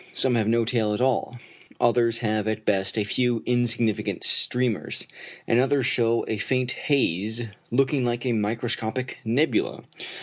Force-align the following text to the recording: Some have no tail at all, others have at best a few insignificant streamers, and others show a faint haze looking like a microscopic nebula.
Some 0.13 0.33
have 0.33 0.47
no 0.47 0.65
tail 0.65 0.95
at 0.95 0.99
all, 0.99 1.37
others 1.79 2.17
have 2.25 2.47
at 2.47 2.65
best 2.65 2.97
a 2.97 3.03
few 3.03 3.43
insignificant 3.45 4.23
streamers, 4.23 5.05
and 5.45 5.59
others 5.59 5.85
show 5.85 6.25
a 6.27 6.37
faint 6.37 6.71
haze 6.71 7.43
looking 7.69 8.03
like 8.03 8.25
a 8.25 8.31
microscopic 8.31 9.19
nebula. 9.23 9.83